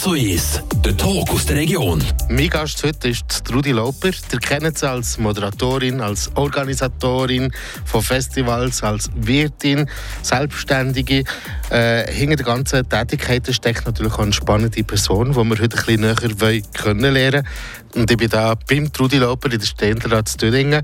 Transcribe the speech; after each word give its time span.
1 0.00 0.02
zu 0.02 0.12
1, 0.12 0.62
der 0.82 0.96
Talk 0.96 1.28
aus 1.28 1.44
der 1.44 1.56
Region. 1.56 2.02
Mein 2.30 2.48
Gast 2.48 2.82
heute 2.84 3.10
ist 3.10 3.44
Trudi 3.44 3.72
Lauper. 3.72 4.08
Ihr 4.32 4.38
kennt 4.38 4.78
sie 4.78 4.88
als 4.88 5.18
Moderatorin, 5.18 6.00
als 6.00 6.34
Organisatorin 6.36 7.52
von 7.84 8.00
Festivals, 8.00 8.82
als 8.82 9.10
Wirtin, 9.14 9.90
Selbstständige. 10.22 11.24
Äh, 11.68 12.10
hinter 12.10 12.36
der 12.36 12.46
ganzen 12.46 12.88
Tätigkeit 12.88 13.46
steckt 13.54 13.84
natürlich 13.84 14.14
auch 14.14 14.20
eine 14.20 14.32
spannende 14.32 14.82
Person, 14.84 15.32
die 15.32 15.36
wir 15.36 15.58
heute 15.58 15.62
ein 15.64 15.68
bisschen 15.68 16.00
näher 16.00 16.62
kennenlernen 16.72 17.44
wollen. 17.44 17.46
Und 17.94 18.10
ich 18.10 18.16
bin 18.16 18.30
da 18.30 18.54
beim 18.54 18.90
Trudi 18.90 19.18
Lauper 19.18 19.52
in 19.52 19.58
der 19.58 19.66
Ständerat 19.66 20.40
Dödingen. 20.40 20.82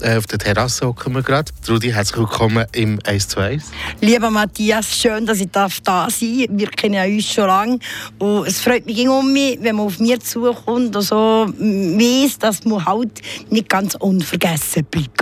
Äh, 0.00 0.18
auf 0.18 0.26
der 0.26 0.38
Terrasse 0.38 0.86
hocken 0.86 1.14
wir 1.14 1.22
gerade. 1.22 1.50
Trudi, 1.64 1.90
herzlich 1.90 2.18
willkommen 2.18 2.66
im 2.72 2.98
1 3.04 3.28
zu 3.28 3.40
1. 3.40 3.70
Lieber 4.00 4.30
Matthias, 4.30 4.86
schön, 4.96 5.24
dass 5.26 5.40
ich 5.40 5.50
da 5.50 5.68
sein 5.68 5.80
darf. 5.84 6.20
Wir 6.20 6.68
kennen 6.68 7.14
uns 7.14 7.26
schon 7.26 7.46
lange. 7.46 7.78
Und 8.18 8.46
es 8.46 8.60
freut 8.60 8.86
mich 8.86 9.06
mich, 9.06 9.58
wenn 9.60 9.76
man 9.76 9.86
auf 9.86 9.98
mich 9.98 10.20
zukommt 10.20 10.96
und 10.96 11.02
so 11.02 11.46
weiss, 11.58 12.38
dass 12.38 12.64
man 12.64 12.84
halt 12.84 13.20
nicht 13.50 13.68
ganz 13.68 13.94
unvergessen 13.94 14.84
bleibt. 14.84 15.20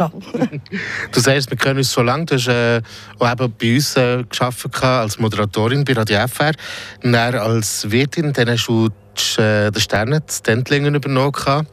du 1.13 1.21
sagst, 1.21 1.51
wir 1.51 1.59
kennen 1.59 1.79
uns 1.79 1.93
so 1.93 2.03
lange. 2.03 2.27
Du 2.27 2.35
hast 2.35 2.49
äh, 2.49 2.81
auch 3.19 3.31
eben 3.31 3.53
bei 3.61 3.75
uns 3.75 3.97
äh, 3.97 4.25
gearbeitet 4.29 4.83
als 4.83 5.19
Moderatorin 5.19 5.85
bei 5.85 5.93
Radio 5.93 6.27
FR. 6.27 6.53
Und 7.03 7.15
als 7.15 7.91
Wirtin, 7.91 8.33
dann 8.33 8.51
hast 8.51 8.67
du 8.67 8.89
äh, 9.39 9.71
den 9.71 9.81
Sternen 9.81 10.23
zu 10.27 10.43
Dentlingen 10.43 10.95
übernommen. 10.95 11.67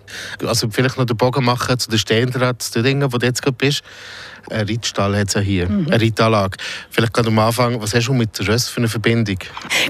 Also 0.46 0.70
vielleicht 0.70 0.98
noch 0.98 1.06
den 1.06 1.18
Bogen 1.18 1.44
machen 1.44 1.78
zu 1.80 1.90
den 1.90 2.00
Stehenden 2.00 2.60
zu 2.60 2.82
Dingen, 2.82 3.12
wo 3.12 3.18
du 3.18 3.26
jetzt 3.26 3.42
gerade 3.42 3.58
bist. 3.58 3.82
Ein 4.50 4.68
Reitstall 4.68 5.18
hat 5.18 5.28
es 5.28 5.34
ja 5.36 5.42
hier, 5.42 5.70
mhm. 5.70 5.88
eine 5.88 6.02
Reitanlage. 6.02 6.58
Vielleicht 6.90 7.14
gerade 7.14 7.28
am 7.28 7.40
Anfang, 7.40 7.80
was 7.82 7.94
hast 7.94 8.08
du 8.08 8.14
mit 8.14 8.48
Ross 8.48 8.68
für 8.68 8.78
eine 8.78 8.88
Verbindung? 8.88 9.38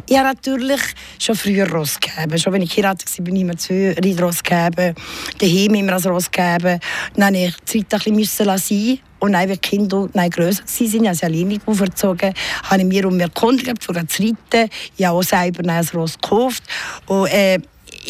Ich 0.08 0.18
habe 0.18 0.30
natürlich 0.30 0.82
schon 1.18 1.36
früher 1.36 1.70
Ross 1.70 2.00
gegeben. 2.00 2.38
Schon 2.38 2.54
wenn 2.54 2.62
ich 2.64 2.76
heiratet 2.76 3.18
war, 3.18 3.26
bin 3.26 3.36
ich 3.36 3.42
immer 3.44 3.58
zwei 3.58 3.96
Reitross 3.98 4.44
gegeben. 4.44 4.96
Daheim 5.40 5.76
immer 5.76 5.94
als 5.94 6.08
Ross 6.08 6.30
gegeben. 6.30 6.80
Dann 7.16 7.34
musste 7.34 7.78
ich 7.78 7.84
die 7.84 7.88
Zeit 7.88 8.08
ein 8.08 8.16
bisschen 8.16 8.58
sein 8.60 9.00
und 9.20 9.34
dann, 9.34 9.50
als 9.50 9.52
die 9.52 9.58
Kinder 9.58 10.10
dann 10.14 10.30
grösser 10.30 10.64
waren, 10.66 11.08
also 11.08 11.26
alleinig 11.26 11.62
auferzogen, 11.66 12.34
habe 12.64 12.82
ich 12.82 12.88
mir 12.88 13.08
um 13.08 13.18
mir 13.18 13.24
erkundigt, 13.24 13.84
für 13.84 14.08
zu 14.08 14.22
reiten. 14.22 14.70
Ich 14.98 15.06
habe 15.06 15.18
auch 15.18 15.24
selber 15.24 15.70
ein 15.70 15.88
Ross 15.94 16.18
gekauft. 16.20 16.64
Und, 17.06 17.28
äh, 17.28 17.60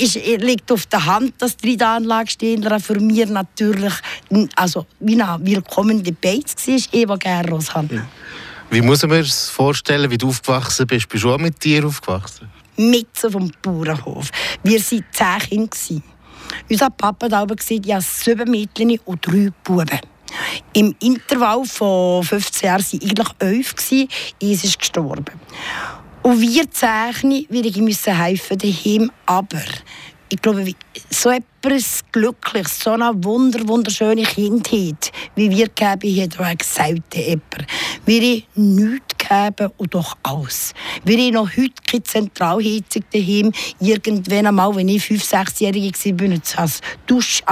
es 0.01 0.15
liegt 0.15 0.71
auf 0.71 0.85
der 0.85 1.05
Hand, 1.05 1.33
dass 1.39 1.57
die 1.57 1.71
Reitanlage 1.71 2.79
für 2.79 2.99
mich 2.99 3.27
natürlich 3.27 3.93
also, 4.55 4.85
wie 4.99 5.21
eine 5.21 5.39
willkommene 5.43 6.11
Beiz 6.13 6.55
war, 6.67 6.75
ich 6.75 6.89
die 6.91 7.05
gerne 7.05 7.49
Ross 7.49 7.73
habe. 7.73 8.03
Wie 8.69 8.81
muss 8.81 9.01
man 9.01 9.23
sich 9.23 9.31
das 9.31 9.49
vorstellen, 9.49 10.11
wie 10.11 10.17
du 10.17 10.29
aufgewachsen 10.29 10.85
bist? 10.85 11.09
Bist 11.09 11.23
du 11.23 11.33
auch 11.33 11.39
mit 11.39 11.63
dir 11.63 11.85
aufgewachsen? 11.85 12.49
Mitten 12.77 13.31
vom 13.31 13.51
Bauernhof. 13.61 14.29
Wir 14.63 14.79
waren 14.79 15.05
zehn 15.11 15.69
Kinder. 15.69 16.03
Unser 16.69 16.89
Papa 16.91 17.29
hat 17.31 17.57
gesagt, 17.57 17.85
ich 17.85 17.93
habe 17.93 18.03
sieben 18.03 18.51
Mädchen 18.51 18.99
und 19.05 19.25
drei 19.25 19.51
Buben. 19.63 19.99
Im 20.73 20.95
Intervall 20.99 21.65
von 21.65 22.23
15 22.23 22.67
Jahren 22.67 22.83
waren 22.83 23.01
eigentlich 23.01 23.27
elf. 23.39 23.75
Eins 24.41 24.63
ist 24.63 24.79
gestorben. 24.79 25.39
Und 26.21 26.41
wir 26.41 26.69
zeichnen, 26.69 27.45
wir 27.49 27.81
müssen 27.81 28.15
helfen 28.15 28.57
daheim, 28.57 29.11
aber 29.25 29.63
ich 30.29 30.41
glaube, 30.41 30.73
so 31.09 31.31
etwas 31.31 32.01
Glückliches, 32.11 32.79
so 32.79 32.91
eine 32.91 33.11
wunder, 33.23 33.67
wunderschöne 33.67 34.23
Kindheit, 34.23 35.11
wie 35.35 35.49
wir 35.49 35.67
geben, 35.69 36.21
hat 36.21 36.39
auch 36.39 36.63
selten 36.63 37.19
jemand. 37.19 37.65
Wir 38.05 38.21
haben 38.21 38.43
nichts 38.55 39.17
gegeben 39.17 39.71
und 39.77 39.93
doch 39.93 40.15
alles. 40.23 40.73
Wir 41.03 41.17
haben 41.17 41.33
noch 41.33 41.49
heute 41.49 41.73
keine 41.85 42.03
Zentralheizung 42.03 43.03
daheim. 43.11 43.51
Irgendwann 43.79 44.47
einmal, 44.47 44.75
wenn 44.75 44.89
ich 44.89 45.03
5-, 45.03 45.29
6-Jährige 45.29 45.91
war, 46.05 46.13
bin 46.13 46.31
ich 46.33 46.57
an 46.57 46.69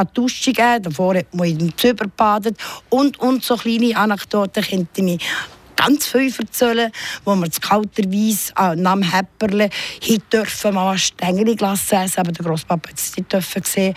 die 0.07 0.13
Dusche 0.13 0.51
gegeben. 0.51 0.83
Davor 0.83 1.15
hat 1.15 1.33
man 1.33 1.47
in 1.47 1.57
den 1.57 1.77
Züber 1.77 2.05
gebadet. 2.05 2.57
Und, 2.89 3.19
und 3.19 3.43
so 3.43 3.55
kleine 3.55 3.97
Anekdoten 3.97 4.63
könnte 4.63 5.01
ich 5.01 5.21
ganz 5.77 6.07
viel 6.07 6.33
erzählen, 6.37 6.91
wo 7.23 7.35
wir 7.35 7.49
zu 7.49 7.61
kalterweise 7.61 8.51
äh, 8.57 8.75
nach 8.75 8.97
Häpperle 9.13 9.69
dürfen 10.33 10.75
mal 10.75 10.97
Stängeli 10.97 11.55
Glas 11.55 11.91
essen, 11.91 12.19
aber 12.19 12.33
der 12.33 12.45
Großpapa 12.45 12.89
hat 12.89 12.97
es 12.97 13.15
nicht 13.15 13.31
dürfen 13.31 13.63
sehen. 13.63 13.93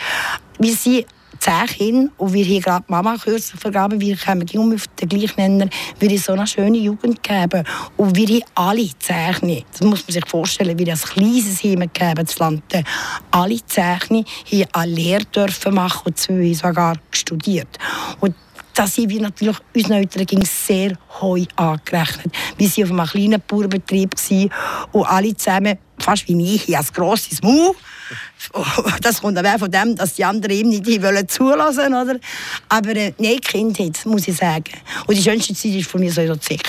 Wir 0.59 0.75
sind 0.75 1.07
zehn 1.41 1.67
Kinder 1.67 2.13
und 2.19 2.33
wir 2.35 2.45
haben 2.45 2.61
gerade 2.61 2.85
Mama 2.89 3.17
kürzlich 3.17 3.59
vergaben, 3.59 4.01
wir 4.01 4.17
kommen 4.17 4.47
um 4.55 4.75
auf 4.75 4.87
den 4.89 5.09
gleichen 5.09 5.35
Nenner, 5.37 5.69
wir 5.99 6.19
so 6.19 6.33
eine 6.33 6.47
schöne 6.47 6.77
Jugend 6.79 7.23
geben 7.23 7.65
und 7.97 8.15
wir 8.15 8.29
haben 8.29 8.45
alle 8.55 8.91
zehn, 8.99 9.65
das 9.73 9.81
muss 9.81 10.07
man 10.07 10.13
sich 10.13 10.29
vorstellen, 10.29 10.79
wie 10.79 10.85
das 10.85 11.03
kleines 11.03 11.65
Heim 11.65 11.81
gegeben 11.81 12.27
das 12.27 12.39
Land, 12.39 12.63
alle 13.31 13.65
zehn 13.67 13.85
haben 13.85 14.25
eine 14.73 14.93
Lehre 14.93 15.25
dürfen 15.25 15.75
machen 15.75 16.03
und 16.05 16.19
zwei 16.19 16.53
sogar 16.53 16.97
studiert. 17.11 17.79
Und 18.21 18.35
da 18.75 18.87
sind 18.87 19.11
wir 19.11 19.21
natürlich 19.21 19.57
unseren 19.75 19.93
Eltern 19.93 20.27
ging 20.27 20.45
sehr 20.45 20.93
heu 21.21 21.45
angerechnet. 21.57 22.35
Wir 22.57 22.69
waren 22.69 22.83
auf 22.83 22.91
einem 22.91 23.07
kleinen 23.09 23.43
Bauernbetrieb 23.47 24.15
und 24.93 25.05
alle 25.05 25.37
zusammen, 25.37 25.79
fast 25.99 26.29
wie 26.29 26.55
ich, 26.55 26.77
ein 26.77 26.85
grosses 26.95 27.43
Mau. 27.43 27.75
Das 29.03 29.21
kommt 29.21 29.39
aber 29.39 29.59
von 29.59 29.71
dem, 29.71 29.95
dass 29.95 30.15
die 30.15 30.25
anderen 30.25 30.57
ihm 30.57 30.69
nicht 30.71 31.03
wollen 31.03 31.29
zulassen 31.29 31.95
oder? 31.95 32.19
Aber 32.69 32.97
äh, 32.97 33.13
nein, 33.19 33.39
Kindheit, 33.41 34.05
muss 34.07 34.27
ich 34.27 34.37
sagen. 34.37 34.73
Und 35.07 35.17
die 35.17 35.23
schönste 35.23 35.55
Zeit 35.55 35.75
war 35.75 35.83
für 35.83 35.99
mich 35.99 36.15
so 36.15 36.37
Zeck. 36.37 36.63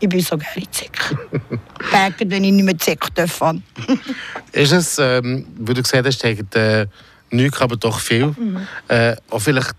Ich 0.00 0.08
bin 0.08 0.20
so 0.20 0.36
gerne 0.36 0.70
Zeck. 0.70 1.16
Bergen, 1.90 2.30
wenn 2.30 2.44
ich 2.44 2.52
nicht 2.52 2.64
mehr 2.64 2.78
Zeck 2.78 3.12
darf. 3.14 3.40
ist 4.52 4.72
es, 4.72 4.98
ähm, 4.98 5.46
wie 5.58 5.74
du 5.74 5.82
gesagt 5.82 6.06
hast, 6.06 6.24
äh, 6.24 6.86
nichts, 7.30 7.60
aber 7.60 7.76
doch 7.76 7.98
viel. 7.98 8.26
Mhm. 8.26 8.66
Äh, 8.88 9.16
auch 9.30 9.40
vielleicht 9.40 9.74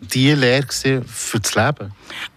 die 0.00 0.32
Lehre 0.32 0.66
für 0.70 1.40
das 1.40 1.54
Leben? 1.54 1.92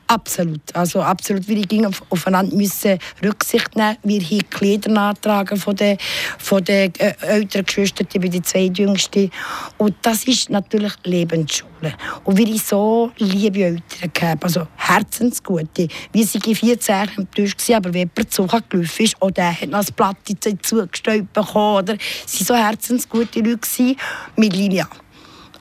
Absolut. 0.08 0.62
Also 0.74 1.02
absolut. 1.02 1.48
Wir 1.48 1.62
ging 1.62 1.86
auf, 1.86 2.04
aufeinander 2.10 2.56
müssen 2.56 3.00
Rücksicht 3.24 3.76
nehmen. 3.76 3.98
Wir 4.04 4.22
haben 4.22 4.50
Kleider 4.50 4.92
nachtragen 4.92 5.58
von 5.58 5.76
den, 5.76 5.98
von 6.38 6.64
den 6.64 6.94
äh, 7.00 7.14
älteren 7.22 7.66
Geschwistern, 7.66 8.08
die 8.14 8.42
zweitjüngste. 8.42 9.30
Und 9.78 9.96
das 10.04 10.26
ist 10.26 10.50
natürlich 10.50 10.94
Lebensschule. 11.04 11.96
Und 12.26 12.38
wir 12.38 12.46
haben 12.46 12.58
so 12.58 13.12
liebe 13.18 13.64
Eltern 13.64 14.12
gehabt, 14.14 14.44
also 14.44 14.68
herzensgute. 14.76 15.88
Wir 16.12 16.26
waren 16.26 16.56
14 16.56 16.96
Jahre 16.96 17.12
enttäuscht, 17.18 17.72
aber 17.72 17.94
wenn 17.94 18.12
jemand 18.16 18.32
zu 18.32 18.46
gelaufen 18.46 19.04
ist, 19.04 19.20
oder 19.22 19.32
der 19.32 19.62
hat 19.62 19.70
noch 19.70 19.80
das 19.80 19.92
Blatt 19.92 20.18
zugestellt 20.62 21.32
bekommen, 21.34 21.78
oder? 21.78 21.98
Sie 22.28 22.48
waren 22.48 22.60
so 22.60 22.68
herzensgute 22.68 23.40
Leute 23.40 23.96
mit 24.36 24.56
Lilia. 24.56 24.88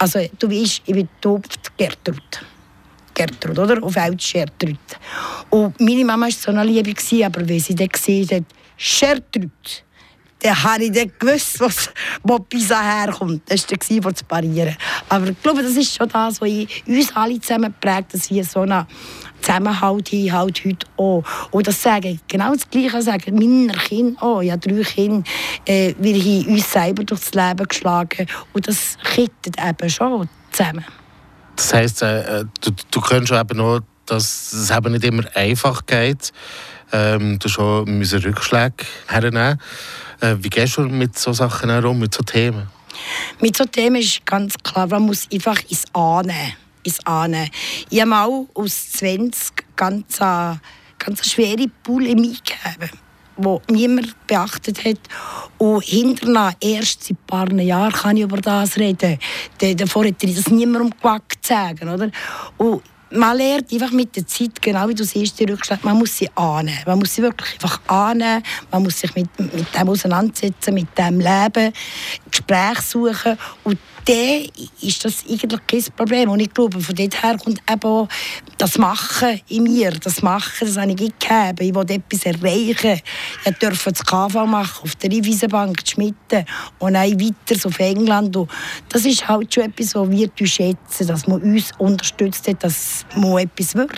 Also, 0.02 0.19
du 0.36 0.50
weißt, 0.50 0.82
ich 0.84 0.94
bin 0.94 1.08
getauft 1.20 1.61
Gertrud. 1.82 2.44
Gertrud, 3.12 3.59
oder? 3.59 3.82
Auf 3.82 3.94
Deutsch 3.94 4.32
Gertrud. 4.32 4.78
Und 5.50 5.81
meine 5.81 6.04
Mama 6.04 6.26
war 6.26 6.32
so 6.32 6.53
eine 6.53 6.62
Liebe, 6.65 6.94
aber 7.26 7.48
wenn 7.48 7.59
sie 7.59 7.75
dann 7.75 7.88
gesehen 7.88 8.28
hat, 8.31 8.44
Gertrud, 8.78 9.84
dann 10.38 10.62
habe 10.62 10.84
ich 10.84 10.93
dann 10.93 11.10
gewusst, 11.19 11.59
was, 11.59 11.91
wo 12.22 12.38
Pisa 12.38 12.81
herkommt. 12.81 13.43
Das 13.50 13.66
war 13.69 14.06
um 14.06 14.15
zu 14.15 14.25
parieren. 14.25 14.76
Aber 15.09 15.28
ich 15.28 15.43
glaube, 15.43 15.62
das 15.62 15.72
ist 15.72 15.97
schon 15.97 16.09
das, 16.09 16.41
was 16.41 16.50
uns 16.87 17.16
alle 17.16 17.41
zusammen 17.41 17.75
prägt, 17.81 18.14
dass 18.14 18.31
wir 18.31 18.44
so 18.44 18.60
eine 18.60 18.87
Zusammenhalt 19.41 20.12
haben, 20.12 20.32
halt 20.32 20.64
heute 20.64 20.87
auch. 20.97 21.25
Und 21.50 21.66
das 21.66 21.82
sagen, 21.82 22.20
genau 22.28 22.53
das 22.53 22.70
Gleiche 22.70 23.03
sagen 23.03 23.34
meine 23.34 23.76
Kinder 23.76 24.22
auch. 24.22 24.43
Ja, 24.43 24.56
drei 24.56 24.82
Kinder. 24.82 25.28
Äh, 25.66 25.94
wir 25.99 26.14
haben 26.14 26.54
uns 26.54 26.72
selber 26.72 27.03
durchs 27.03 27.34
Leben 27.34 27.66
geschlagen. 27.66 28.28
Und 28.53 28.69
das 28.69 28.97
kittet 29.03 29.56
eben 29.60 29.91
schon 29.91 30.28
zusammen. 30.53 30.84
Das 31.62 31.74
heisst, 31.74 32.02
äh, 32.02 32.40
äh 32.40 32.44
du, 32.60 32.72
du 32.90 33.00
kennst 33.00 33.30
eben 33.30 33.56
noch, 33.56 33.82
dass 34.06 34.52
es 34.52 34.70
eben 34.70 34.92
nicht 34.92 35.04
immer 35.04 35.22
einfach 35.36 35.86
geht. 35.86 36.32
Ähm, 36.90 37.38
du 37.38 37.48
schon 37.48 37.84
müssen 37.98 38.20
Rückschläge 38.20 38.84
hernehmen. 39.06 39.60
Äh, 40.20 40.34
wie 40.40 40.50
gehst 40.50 40.76
du 40.76 40.82
mit 40.82 41.16
solchen 41.16 41.37
Sachen 41.37 41.70
herum, 41.70 42.00
mit 42.00 42.12
solchen 42.14 42.26
Themen? 42.26 42.66
Mit 43.40 43.56
solchen 43.56 43.70
Themen 43.70 44.02
ist 44.02 44.26
ganz 44.26 44.56
klar, 44.60 44.88
man 44.88 45.02
muss 45.02 45.28
einfach 45.32 45.60
ins 45.69 45.84
Annehmen 45.94 46.54
ins 46.82 46.98
Ahnen. 47.06 47.48
Ich 47.90 48.00
habe 48.00 48.10
mal 48.10 48.46
aus 48.54 48.90
20 48.90 49.76
ganz, 49.76 50.20
eine, 50.20 50.60
ganz 50.98 51.31
schwere 51.31 51.66
Bulimie 51.84 52.38
gegeben 52.38 52.90
die 53.37 53.72
niemand 53.72 54.26
beachtet 54.26 54.84
hat. 54.84 54.98
Und 55.58 55.84
hinterher, 55.84 56.54
erst 56.60 57.04
seit 57.04 57.12
ein 57.12 57.26
paar 57.26 57.52
Jahren, 57.52 57.92
kann 57.92 58.16
ich 58.16 58.25
über 58.25 58.38
das 58.38 58.76
reden. 58.76 59.19
Davor 59.58 60.04
ich 60.04 60.16
das 60.19 60.48
niemandem 60.48 60.90
gewagt 60.90 61.31
zu 61.31 61.31
sagen. 61.44 61.88
Oder? 61.88 62.10
Und 62.56 62.82
man 63.14 63.37
lernt 63.37 63.73
einfach 63.73 63.91
mit 63.91 64.14
der 64.17 64.26
Zeit, 64.26 64.61
genau 64.61 64.88
wie 64.88 64.94
du 64.94 65.05
siehst, 65.05 65.38
die 65.38 65.44
Rückschläge, 65.44 65.81
man 65.85 65.99
muss 65.99 66.17
sie 66.17 66.31
annehmen. 66.35 66.79
Man 66.87 66.99
muss 66.99 67.14
sie 67.14 67.23
wirklich 67.23 67.55
einfach 67.55 67.81
annehmen. 67.87 68.43
Man 68.70 68.82
muss 68.82 69.00
sich 69.00 69.14
mit, 69.14 69.29
mit 69.38 69.67
dem 69.75 69.88
auseinandersetzen, 69.88 70.75
mit 70.75 70.97
dem 70.97 71.20
leben, 71.20 71.73
Gespräche 72.31 72.82
suchen 72.82 73.38
und 73.64 73.79
dann 74.05 74.47
ist 74.81 75.05
das 75.05 75.25
eigentlich 75.29 75.61
kein 75.67 75.85
Problem. 75.97 76.31
Und 76.31 76.41
ich 76.41 76.53
glaube, 76.53 76.81
von 76.81 76.94
dort 76.94 77.23
her 77.23 77.37
kommt 77.43 77.61
eben 77.70 78.09
das 78.59 78.79
Machen 78.79 79.41
in 79.49 79.62
mir. 79.64 79.93
Das 79.93 80.23
Machen, 80.23 80.67
das 80.67 80.76
habe 80.76 80.91
ich 80.91 80.97
gegeben. 80.97 81.56
Ich 81.61 81.75
wollte 81.75 81.94
etwas 81.94 82.25
erreichen. 82.25 83.00
Ich 83.44 83.59
durfte 83.59 83.93
das 83.93 84.05
KV 84.05 84.47
machen, 84.47 84.82
auf 84.85 84.97
der 84.97 85.11
Riviesenbank, 85.11 85.82
Schmitten 85.87 86.44
und 86.79 86.94
dann 86.94 87.20
weiter 87.20 87.67
auf 87.67 87.79
England. 87.79 88.37
Und 88.37 88.50
das 88.88 89.05
ist 89.05 89.26
halt 89.29 89.55
schon 89.55 89.64
etwas, 89.64 89.94
was 89.94 90.11
wir 90.11 90.31
schätzen, 90.47 91.06
dass 91.06 91.26
man 91.26 91.41
uns 91.43 91.70
unterstützt 91.79 92.49
hat, 92.49 92.64
dass 92.64 93.01
man 93.16 93.38
etwas 93.38 93.75
wird. 93.75 93.93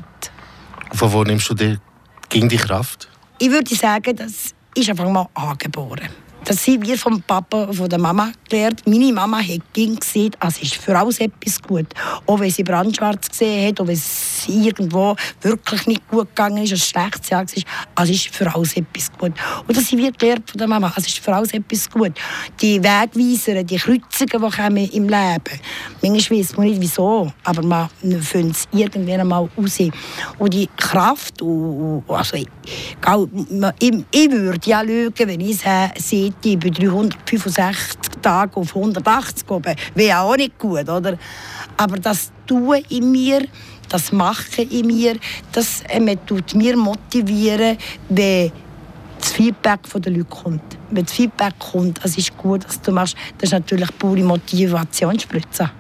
Von 0.92 1.12
wo 1.12 1.24
nimmst 1.24 1.50
du 1.50 1.54
dir 1.54 1.80
gegen 2.28 2.48
die 2.48 2.56
Kraft? 2.56 3.08
Ich 3.38 3.50
würde 3.50 3.74
sagen, 3.74 4.16
das 4.16 4.54
ist 4.74 4.90
einfach 4.90 5.08
mal 5.08 5.28
angeboren. 5.34 6.08
Das 6.44 6.66
haben 6.66 6.82
wir 6.82 6.98
vom 6.98 7.22
Papa, 7.22 7.72
von 7.72 7.88
der 7.88 7.98
Mama 7.98 8.30
gelernt. 8.50 8.86
Meine 8.86 9.12
Mama 9.12 9.38
hat 9.38 9.62
gesehen, 9.72 10.36
es 10.40 10.62
ist 10.62 10.74
für 10.74 10.98
alles 10.98 11.18
etwas 11.18 11.62
gut. 11.62 11.86
Auch 12.26 12.38
wenn 12.38 12.50
sie 12.50 12.62
brandschwarz 12.62 13.30
gesehen 13.30 13.68
hat, 13.68 13.80
auch 13.80 13.86
wenn 13.86 13.94
es 13.94 14.33
irgendwo 14.48 15.16
wirklich 15.42 15.86
nicht 15.86 16.08
gut 16.08 16.28
gegangen 16.28 16.62
ist, 16.64 16.72
ein 16.72 16.78
schlechtes 16.78 17.30
Jahr 17.30 17.44
war, 17.44 18.04
es 18.04 18.10
ist 18.10 18.34
für 18.34 18.52
alles 18.54 18.76
etwas 18.76 19.12
gut. 19.12 19.32
Und 19.66 19.76
das 19.76 19.90
haben 19.90 19.98
wir 19.98 20.12
gelernt 20.12 20.50
von 20.50 20.58
der 20.58 20.68
Mama, 20.68 20.92
es 20.96 21.06
ist 21.06 21.18
für 21.18 21.34
alles 21.34 21.52
etwas 21.52 21.90
gut. 21.90 22.12
Die 22.60 22.82
Wegweiser, 22.82 23.62
die 23.62 23.76
Kreuzungen, 23.76 24.50
die 24.50 24.56
kommen 24.56 24.90
im 24.90 25.08
Leben, 25.08 25.60
manchmal 26.02 26.38
weiß 26.40 26.56
man 26.56 26.66
nicht 26.66 26.80
wieso, 26.80 27.32
aber 27.44 27.62
man 27.62 27.88
findet 28.20 28.56
es 28.56 28.68
irgendwann 28.72 29.20
einmal 29.20 29.48
raus. 29.56 29.78
Und 30.38 30.54
die 30.54 30.68
Kraft, 30.76 31.42
also, 31.42 32.36
ich, 32.36 32.48
ich 34.10 34.30
würde 34.30 34.70
ja 34.70 34.80
lügen, 34.82 35.28
wenn 35.28 35.40
ich 35.40 35.60
sehe, 35.98 36.32
bei 36.42 36.70
365 36.70 38.20
Tagen 38.22 38.54
auf 38.54 38.74
180 38.74 39.50
oben, 39.50 39.74
wäre 39.94 40.20
auch 40.20 40.36
nicht 40.36 40.58
gut, 40.58 40.88
oder? 40.88 41.18
Aber 41.76 41.98
das 41.98 42.32
Tun 42.46 42.82
in 42.88 43.10
mir, 43.10 43.46
das 43.88 44.12
Machen 44.12 44.68
in 44.70 44.86
mir, 44.86 45.16
das 45.52 45.82
äh, 45.88 46.16
tut 46.26 46.54
mir 46.54 46.76
motivieren, 46.76 47.76
wenn 48.08 48.52
das 49.18 49.32
Feedback 49.32 49.80
von 49.84 50.02
den 50.02 50.16
Leuten 50.16 50.30
kommt. 50.30 50.78
Wenn 50.90 51.04
das 51.04 51.14
Feedback 51.14 51.54
kommt, 51.58 52.00
es 52.04 52.18
ist 52.18 52.36
gut, 52.36 52.66
was 52.66 52.80
du 52.80 52.92
machst, 52.92 53.16
das 53.38 53.48
ist 53.48 53.52
natürlich 53.52 53.88
pure 53.98 54.22
Motivationsspritze. 54.22 55.70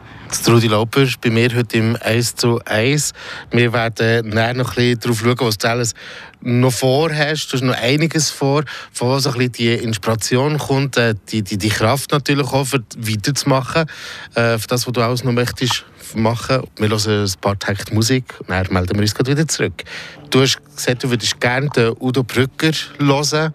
Trudi 0.42 0.68
Lauper 0.68 1.06
bei 1.20 1.30
mir 1.30 1.54
heute 1.54 1.78
im 1.78 1.96
1 2.00 2.36
zu 2.36 2.60
1. 2.64 3.12
Wir 3.50 3.72
werden 3.72 4.30
nachher 4.30 4.54
noch 4.54 4.70
ein 4.70 4.74
bisschen 4.74 5.00
darauf 5.00 5.20
schauen, 5.20 5.36
was 5.40 5.58
du 5.58 5.68
alles 5.68 5.94
noch 6.40 6.72
vorhast. 6.72 7.52
Du 7.52 7.56
hast 7.56 7.62
noch 7.62 7.74
einiges 7.74 8.30
vor, 8.30 8.64
von 8.92 9.10
was 9.10 9.26
ein 9.26 9.34
bisschen 9.34 9.52
die 9.52 9.72
Inspiration 9.74 10.58
kommt, 10.58 10.96
äh, 10.96 11.14
die, 11.28 11.42
die, 11.42 11.58
die 11.58 11.68
Kraft 11.68 12.12
natürlich 12.12 12.46
auch, 12.48 12.66
für 12.66 12.82
weiterzumachen, 12.96 13.86
äh, 14.34 14.58
für 14.58 14.66
das, 14.66 14.86
was 14.86 14.92
du 14.92 15.00
alles 15.00 15.24
noch 15.24 15.32
möchtest 15.32 15.84
machen. 16.14 16.62
Wir 16.76 16.88
hören 16.88 17.24
ein 17.24 17.32
paar 17.40 17.58
Takte 17.58 17.94
Musik 17.94 18.34
und 18.40 18.50
dann 18.50 18.66
melden 18.70 18.94
wir 18.94 19.02
uns 19.02 19.14
wieder 19.18 19.48
zurück. 19.48 19.84
Du 20.30 20.40
hast 20.40 20.58
gesagt, 20.74 21.04
du 21.04 21.10
würdest 21.10 21.40
gerne 21.40 21.68
den 21.70 21.94
Udo 22.00 22.22
Brücker 22.22 22.72
hören. 22.98 23.54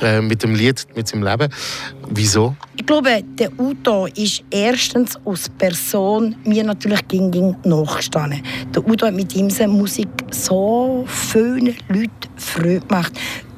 Äh, 0.00 0.20
mit 0.20 0.42
dem 0.44 0.54
Lied, 0.54 0.86
mit 0.94 1.08
seinem 1.08 1.24
Leben. 1.24 1.52
Wieso? 2.10 2.54
Ich 2.76 2.86
glaube, 2.86 3.22
der 3.38 3.50
Udo 3.58 4.06
ist 4.06 4.44
erstens 4.50 5.18
als 5.24 5.48
Person 5.48 6.36
mir 6.44 6.62
natürlich 6.62 7.06
ging, 7.08 7.30
ging 7.30 7.56
nachgestanden. 7.64 8.42
Der 8.74 8.86
Udo 8.86 9.06
hat 9.06 9.14
mit 9.14 9.34
ihm 9.34 9.50
seine 9.50 9.72
Musik 9.72 10.08
so 10.30 11.04
vielen 11.08 11.74
Leuten 11.88 12.10
Freude 12.36 12.80
gemacht. 12.80 13.12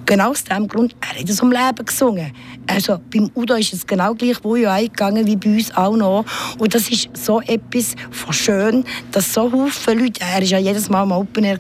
Genau 0.07 0.31
aus 0.31 0.43
diesem 0.43 0.67
Grund, 0.67 0.97
er 1.03 1.21
hat 1.21 1.29
es 1.29 1.41
um 1.41 1.53
Leben 1.53 1.85
gesungen. 1.85 2.33
Also 2.67 2.99
beim 3.13 3.31
Udo 3.37 3.55
ist 3.55 3.75
es 3.75 3.87
genau 3.87 4.15
gleich 4.15 4.43
wo 4.43 4.57
ja 4.57 4.73
eingegangen 4.73 5.27
wie 5.27 5.37
bei 5.37 5.51
uns 5.51 5.77
auch 5.77 5.95
noch. 5.95 6.25
Und 6.59 6.75
das 6.75 6.91
ist 6.91 7.11
so 7.17 7.41
etwas 7.43 7.95
von 8.11 8.33
schön, 8.33 8.85
dass 9.13 9.35
so 9.35 9.69
viele 9.69 10.05
Leute, 10.05 10.21
er 10.23 10.37
war 10.37 10.43
ja 10.43 10.59
jedes 10.59 10.89
Mal 10.89 11.03
am 11.03 11.13
Open 11.13 11.45
Air, 11.45 11.59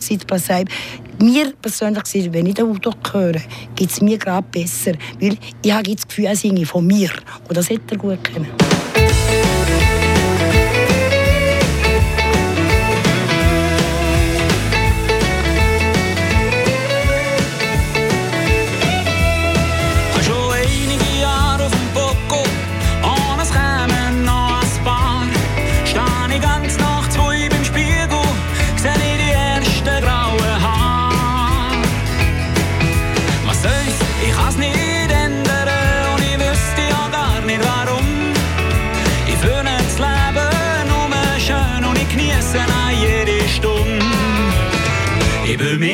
mir 1.23 1.53
persönlich, 1.61 2.33
wenn 2.33 2.47
ich 2.47 2.55
den 2.55 2.67
Auto 2.67 2.93
höre, 3.13 3.41
geht 3.75 3.91
es 3.91 4.01
mir 4.01 4.19
gerade 4.19 4.47
besser. 4.51 4.93
Weil 5.21 5.37
ich 5.63 5.73
habe 5.73 5.95
das 5.95 6.07
Gefühl, 6.07 6.27
er 6.27 6.37
singe 6.37 6.67
von 6.67 6.87
mir. 6.87 7.11
Und 7.49 7.57
das 7.57 7.69
hätte 7.71 7.95
er 7.95 7.99
gut 7.99 8.25
können. 8.25 8.70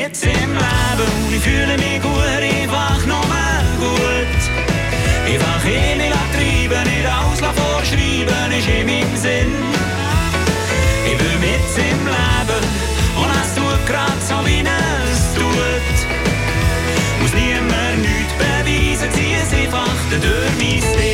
jetzt 0.07 0.25
im 0.25 0.31
Leben 0.31 1.11
und 1.27 1.35
ich 1.35 1.43
fühle 1.43 1.77
mich 1.77 2.01
gut, 2.01 2.41
ich 2.41 2.71
wach 2.71 3.05
nochmal 3.07 3.65
gut. 3.79 4.41
Ich 5.27 5.41
wach 5.41 5.65
eh 5.65 5.97
nicht 5.97 6.13
treiben, 6.35 6.85
nicht 6.91 7.07
alles 7.07 7.41
vorschreiben, 7.41 8.53
ist 8.53 8.69
in 8.69 8.87
meinem 8.87 9.17
Sinn. 9.17 9.53
Ich 11.07 11.19
will 11.19 11.39
mit 11.41 11.73
im 11.91 12.01
Leben 12.07 12.63
und 13.21 13.31
es 13.43 13.55
tut 13.57 13.87
gerade 13.87 14.21
so, 14.21 14.47
wie 14.47 14.61
es 14.61 15.35
tut. 15.35 15.97
Muss 17.21 17.33
niemand 17.33 17.99
nichts 18.03 18.35
beweisen, 18.39 19.11
zieh 19.13 19.35
es 19.35 19.53
einfach 19.53 19.97
durch 20.11 20.53
mein 20.61 20.81
Sinn. 20.81 21.06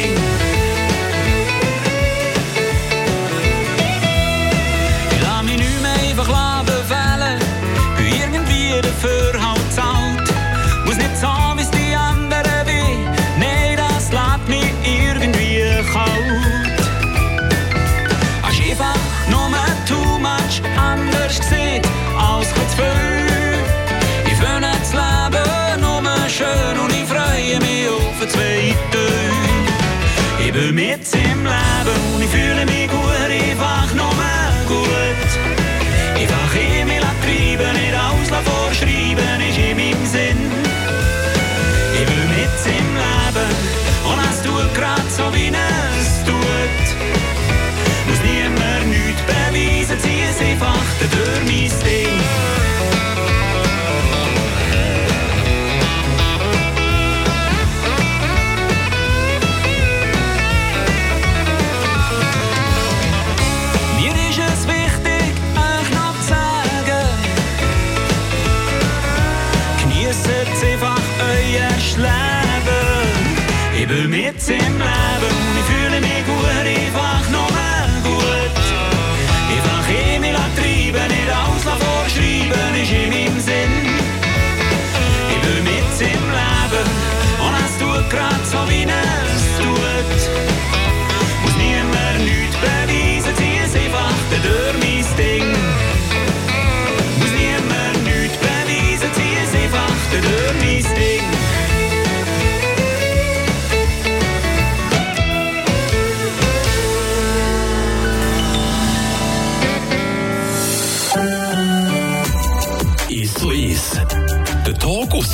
Liebe 73.92 74.08
mit 74.08 74.48
im 74.48 74.78
Leben. 74.78 75.51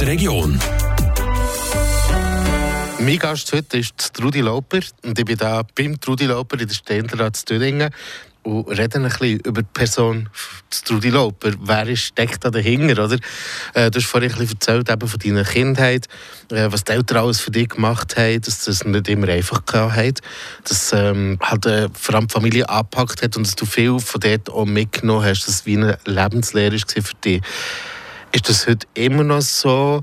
Der 0.01 0.09
Region. 0.09 0.59
Mein 3.01 3.19
Gast 3.19 3.53
heute 3.53 3.79
ist 3.79 4.15
Trudi 4.15 4.41
Lauper 4.41 4.81
und 5.05 5.19
ich 5.19 5.25
bin 5.25 5.37
da 5.37 5.63
beim 5.75 6.01
Trudi 6.01 6.27
Lauper 6.27 6.61
in 6.61 6.69
der 6.69 6.75
Ständerat 6.75 7.37
zu 7.37 7.47
Thüringen 7.47 7.91
und 8.43 8.69
reden 8.69 9.05
ein 9.05 9.11
bisschen 9.11 9.41
über 9.41 9.63
die 9.63 9.69
Person 9.73 10.29
Trudi 10.85 11.11
Lauper. 11.11 11.53
Wer 11.61 11.97
steckt 11.97 12.45
da 12.45 12.51
dahinter? 12.51 13.05
Oder? 13.05 13.19
Äh, 13.75 13.91
du 13.91 13.99
hast 13.99 14.07
vorhin 14.07 14.31
ein 14.31 14.39
bisschen 14.39 14.57
erzählt 14.57 14.91
eben 14.91 15.09
von 15.09 15.19
deiner 15.19 15.45
Kindheit, 15.45 16.07
äh, 16.53 16.69
was 16.71 16.85
die 16.85 16.93
Eltern 16.93 17.19
alles 17.19 17.41
für 17.41 17.51
dich 17.51 17.69
gemacht 17.69 18.17
haben, 18.17 18.41
dass 18.41 18.67
das 18.67 18.85
nicht 18.85 19.09
immer 19.09 19.29
einfach 19.29 19.65
gehabt 19.67 20.21
dass 20.65 20.93
ähm, 20.93 21.39
halt, 21.43 21.67
äh, 21.67 21.89
vor 21.93 22.15
allem 22.15 22.29
die 22.29 22.33
Familie 22.33 22.69
angepackt 22.69 23.23
hat 23.23 23.37
und 23.37 23.47
dass 23.47 23.57
du 23.57 23.67
viel 23.67 23.99
von 23.99 24.21
dort 24.21 24.49
auch 24.49 24.65
mitgenommen 24.65 25.25
hast, 25.25 25.47
dass 25.49 25.57
es 25.57 25.67
wie 25.67 25.77
eine 25.77 25.99
Lebenslehre 26.05 26.77
war 26.77 27.03
für 27.03 27.15
dich. 27.25 27.43
Ist 28.33 28.49
das 28.49 28.67
heute 28.67 28.87
immer 28.95 29.25
noch 29.25 29.41
so, 29.41 30.03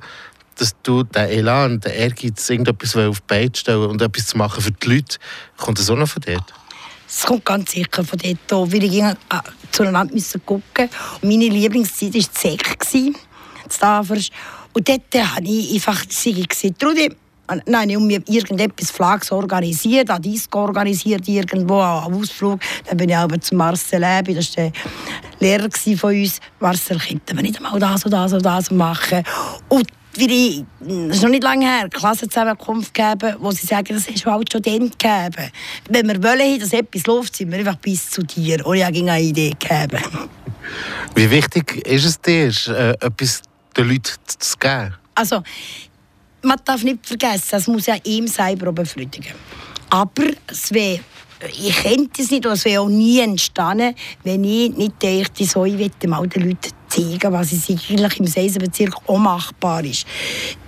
dass 0.57 0.75
du 0.83 1.03
den 1.03 1.29
Elan, 1.29 1.79
den 1.79 1.91
Ehrgeiz, 1.91 2.49
irgendetwas 2.49 2.95
auf 2.95 3.19
die 3.19 3.25
Beine 3.27 3.51
stellen 3.53 3.89
und 3.89 4.01
etwas 4.01 4.27
zu 4.27 4.37
machen 4.37 4.61
für 4.61 4.71
die 4.71 4.87
Leute, 4.87 5.17
kommt 5.57 5.79
das 5.79 5.89
auch 5.89 5.97
noch 5.97 6.07
von 6.07 6.23
dort? 6.25 6.53
Es 7.07 7.23
kommt 7.23 7.45
ganz 7.45 7.71
sicher 7.71 8.03
von 8.03 8.17
dort, 8.17 8.71
weil 8.71 8.83
ich 8.83 9.01
äh, 9.01 9.15
zueinander 9.71 10.13
müssen 10.13 10.43
gucken 10.45 10.89
Meine 11.21 11.47
Lieblingszeit 11.47 12.13
war 12.13 12.21
die 12.21 12.27
Säck, 12.33 12.79
das. 12.79 14.29
Und 14.73 14.89
dort 14.89 15.15
habe 15.15 15.47
ich 15.47 15.75
einfach 15.75 16.05
gesagt, 16.07 16.79
Trudi, 16.79 17.15
Nein, 17.65 17.91
habe 17.91 18.03
mir 18.03 18.21
irgendetwas 18.27 18.91
Flags 18.91 19.31
organisiert, 19.31 20.09
ein 20.09 20.21
Disco 20.21 20.63
organisiert 20.63 21.27
irgendwo, 21.27 21.79
einen 21.79 22.15
Ausflug. 22.15 22.59
Dann 22.87 22.97
bin 22.97 23.09
ich 23.09 23.17
aber 23.17 23.39
zu 23.39 23.55
Marcel 23.55 24.01
Läbi, 24.01 24.33
das 24.33 24.55
war 24.57 24.63
der 24.65 24.71
Lehrer 25.39 25.69
von 25.97 26.15
uns. 26.15 26.39
Marcel, 26.59 26.97
könnten 26.97 27.35
wir 27.35 27.43
nicht 27.43 27.57
einmal 27.57 27.79
das 27.79 28.05
und 28.05 28.11
das 28.11 28.33
und 28.33 28.43
das 28.43 28.71
machen? 28.71 29.23
Und 29.69 29.87
wie 30.17 30.25
ich, 30.25 30.65
das 30.79 31.17
ist 31.17 31.23
noch 31.23 31.29
nicht 31.29 31.43
lange 31.43 31.65
her, 31.65 31.89
Klassenzusammenkunft 31.89 32.93
gegeben, 32.93 33.35
wo 33.39 33.51
sie 33.51 33.67
sagen, 33.67 33.93
das 33.93 34.05
du 34.05 34.31
halt 34.31 34.51
schon 34.51 34.61
dann 34.61 34.89
gegeben. 34.89 35.51
Wenn 35.89 36.07
wir 36.07 36.23
wollen, 36.23 36.59
dass 36.59 36.73
etwas 36.73 37.05
läuft, 37.05 37.35
sind 37.35 37.51
wir 37.51 37.59
einfach 37.59 37.75
bis 37.75 38.09
zu 38.09 38.23
dir. 38.23 38.65
Und 38.65 38.77
ich 38.77 38.83
habe 38.85 38.97
eine 38.97 39.21
Idee 39.21 39.51
gegeben. 39.51 40.01
Wie 41.15 41.29
wichtig 41.29 41.85
ist 41.85 42.05
es 42.05 42.21
dir, 42.21 42.51
äh, 42.67 42.91
etwas 43.05 43.41
den 43.75 43.89
Leuten 43.89 44.13
zu 44.25 44.57
geben? 44.57 44.95
Also, 45.15 45.43
man 46.45 46.59
darf 46.63 46.83
nicht 46.83 47.05
vergessen, 47.05 47.55
es 47.55 47.67
muss 47.67 47.87
ja 47.87 47.95
ihm 48.03 48.27
selber 48.27 48.71
befriedigen. 48.71 49.33
Aber 49.89 50.23
es 50.47 50.71
wäre 50.71 50.99
ich 51.57 51.75
könnte 51.83 52.21
es 52.21 52.31
nicht, 52.31 52.45
es 52.45 52.65
wäre 52.65 52.81
auch 52.81 52.87
nie 52.87 53.19
entstanden, 53.19 53.93
wenn 54.23 54.43
ich 54.43 54.75
nicht 54.75 55.03
dachte, 55.03 55.45
so, 55.45 55.65
ich 55.65 55.77
möchte 55.77 56.07
mal 56.07 56.25
den 56.27 56.43
Leuten 56.49 56.71
zeigen, 56.95 57.33
was 57.33 57.51
eigentlich 57.51 58.19
im 58.19 58.27
Seisenbezirk 58.27 58.95
auch 59.07 59.17
machbar 59.17 59.83
ist. 59.83 60.05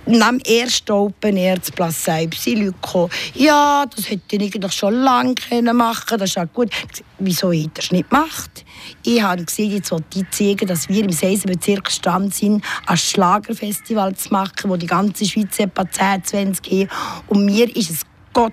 Nach 0.06 0.30
dem 0.30 0.40
ersten 0.40 0.92
Open 0.92 1.36
Air 1.36 1.60
zu 1.62 1.72
Platz 1.72 2.04
sind 2.04 2.34
Leute 2.46 2.72
gekommen, 2.72 3.10
ja, 3.34 3.84
das 3.94 4.08
hätte 4.08 4.36
ich 4.36 4.42
eigentlich 4.54 4.72
schon 4.72 4.94
lange 4.94 5.34
machen 5.72 6.06
können, 6.06 6.20
das 6.20 6.30
ist 6.30 6.38
auch 6.38 6.52
gut. 6.52 6.70
Wieso 7.18 7.52
hat 7.52 7.76
er 7.76 7.82
es 7.82 7.92
nicht 7.92 8.08
gemacht? 8.08 8.64
Ich 9.04 9.22
habe 9.22 9.44
gesehen, 9.44 9.72
jetzt 9.72 9.90
wollte 9.90 10.20
ich 10.20 10.30
zeigen, 10.30 10.66
dass 10.66 10.88
wir 10.88 11.04
im 11.04 11.12
Seisenbezirk 11.12 11.90
stand 11.90 12.34
sind, 12.34 12.64
ein 12.86 12.96
Schlagerfestival 12.96 14.14
zu 14.14 14.32
machen, 14.32 14.70
wo 14.70 14.76
die 14.76 14.86
ganze 14.86 15.26
Schweiz 15.26 15.58
etwa 15.58 15.90
10, 15.90 16.24
20 16.24 16.72
haben. 16.72 16.88
Und 17.28 17.44
mir 17.44 17.74
ist 17.76 17.90
es 17.90 18.00
Gott 18.32 18.52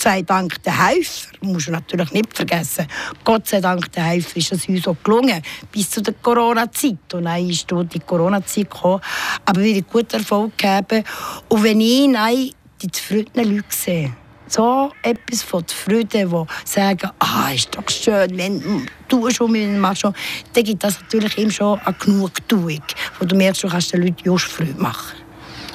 sei 0.00 0.22
Dank 0.22 0.62
der 0.62 0.86
Helfer, 0.86 1.30
muss 1.42 1.66
man 1.66 1.80
natürlich 1.80 2.12
nicht 2.12 2.36
vergessen, 2.36 2.86
Gott 3.24 3.46
sei 3.48 3.60
Dank 3.60 3.92
der 3.92 4.04
Helfer 4.04 4.36
ist 4.36 4.52
es 4.52 4.68
uns 4.68 4.86
auch 4.86 4.96
gelungen, 5.02 5.42
bis 5.70 5.90
zu 5.90 6.02
der 6.02 6.14
Corona-Zeit. 6.14 7.14
Und 7.14 7.24
dann 7.24 7.48
ist 7.48 7.66
die 7.70 8.00
Corona-Zeit 8.00 8.70
gekommen, 8.70 9.00
aber 9.44 9.60
wieder 9.62 9.82
guten 9.82 10.16
Erfolg 10.16 10.56
gegeben. 10.56 11.04
Und 11.48 11.62
wenn 11.62 11.80
ich 11.80 12.08
nein, 12.08 12.50
die 12.82 12.90
zufriedenen 12.90 13.56
Leute 13.56 13.66
sehe, 13.68 14.12
so 14.46 14.90
etwas 15.02 15.42
von 15.42 15.64
Freude, 15.66 16.26
die 16.26 16.44
sagen, 16.64 17.10
ah, 17.20 17.50
ist 17.54 17.74
doch 17.76 17.88
schön, 17.88 18.36
wenn 18.36 18.88
du 19.06 19.30
schon 19.30 19.52
mit 19.52 19.78
machst, 19.78 20.02
dann 20.02 20.64
gibt 20.64 20.82
das 20.82 21.00
natürlich 21.00 21.38
eben 21.38 21.50
schon 21.52 21.78
eine 21.80 21.94
Genugtuung, 21.94 22.82
wo 23.18 23.24
du 23.24 23.36
merkst, 23.36 23.62
du 23.62 23.68
kannst 23.68 23.92
den 23.92 24.02
Leuten 24.02 24.24
just 24.24 24.46
Freude 24.46 24.74
machen. 24.74 25.16